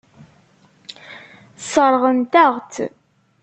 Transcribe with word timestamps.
Sseṛɣent-aɣ-tt. 1.61 2.75